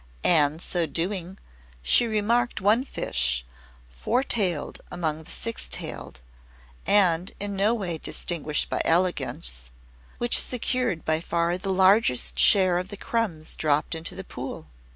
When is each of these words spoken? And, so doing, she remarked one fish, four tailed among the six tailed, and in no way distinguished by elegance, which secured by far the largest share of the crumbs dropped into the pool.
And, 0.23 0.63
so 0.63 0.87
doing, 0.87 1.37
she 1.83 2.07
remarked 2.07 2.59
one 2.59 2.83
fish, 2.85 3.45
four 3.91 4.23
tailed 4.23 4.81
among 4.91 5.21
the 5.21 5.29
six 5.29 5.67
tailed, 5.67 6.21
and 6.87 7.31
in 7.39 7.55
no 7.55 7.75
way 7.75 7.99
distinguished 7.99 8.67
by 8.67 8.81
elegance, 8.83 9.69
which 10.17 10.39
secured 10.41 11.05
by 11.05 11.19
far 11.19 11.55
the 11.55 11.71
largest 11.71 12.39
share 12.39 12.79
of 12.79 12.87
the 12.87 12.97
crumbs 12.97 13.55
dropped 13.55 13.93
into 13.93 14.15
the 14.15 14.23
pool. 14.23 14.69